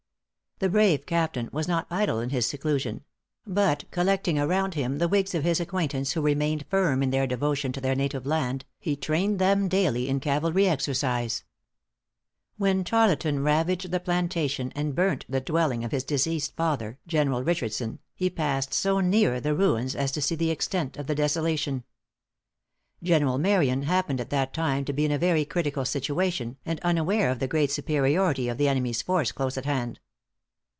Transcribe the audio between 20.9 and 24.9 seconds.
of the desolation. General Marion happened at that time